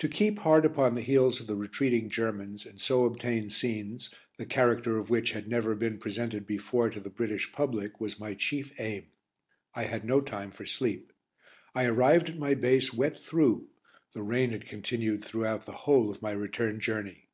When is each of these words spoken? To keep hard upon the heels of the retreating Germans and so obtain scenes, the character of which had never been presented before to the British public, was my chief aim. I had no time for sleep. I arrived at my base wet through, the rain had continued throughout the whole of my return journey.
To 0.00 0.10
keep 0.10 0.40
hard 0.40 0.66
upon 0.66 0.92
the 0.92 1.00
heels 1.00 1.40
of 1.40 1.46
the 1.46 1.56
retreating 1.56 2.10
Germans 2.10 2.66
and 2.66 2.78
so 2.78 3.06
obtain 3.06 3.48
scenes, 3.48 4.10
the 4.36 4.44
character 4.44 4.98
of 4.98 5.08
which 5.08 5.32
had 5.32 5.48
never 5.48 5.74
been 5.74 5.96
presented 5.96 6.46
before 6.46 6.90
to 6.90 7.00
the 7.00 7.08
British 7.08 7.50
public, 7.50 7.98
was 7.98 8.20
my 8.20 8.34
chief 8.34 8.74
aim. 8.78 9.06
I 9.74 9.84
had 9.84 10.04
no 10.04 10.20
time 10.20 10.50
for 10.50 10.66
sleep. 10.66 11.14
I 11.74 11.86
arrived 11.86 12.28
at 12.28 12.38
my 12.38 12.52
base 12.52 12.92
wet 12.92 13.16
through, 13.18 13.70
the 14.12 14.22
rain 14.22 14.50
had 14.50 14.66
continued 14.66 15.24
throughout 15.24 15.64
the 15.64 15.72
whole 15.88 16.10
of 16.10 16.20
my 16.20 16.32
return 16.32 16.78
journey. 16.78 17.30